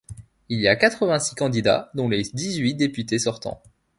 Il 0.49 0.59
y 0.59 0.67
a 0.67 0.75
quatre-vingt-six 0.75 1.35
candidats, 1.35 1.91
dont 1.93 2.09
les 2.09 2.23
dix-huit 2.23 2.73
députés 2.73 3.19
sortants. 3.19 3.61